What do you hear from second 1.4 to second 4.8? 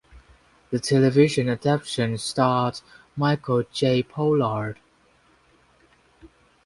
adaption starred Michael J. Pollard.